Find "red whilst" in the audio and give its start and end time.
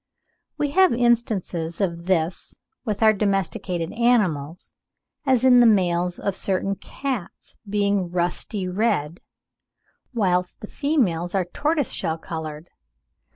8.67-10.59